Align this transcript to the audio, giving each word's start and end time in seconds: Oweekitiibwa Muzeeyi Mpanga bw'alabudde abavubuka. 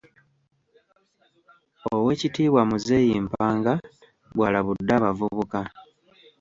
Oweekitiibwa 1.93 2.61
Muzeeyi 2.69 3.15
Mpanga 3.27 3.73
bw'alabudde 4.35 4.91
abavubuka. 4.99 5.59